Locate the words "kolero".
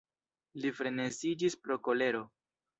1.89-2.27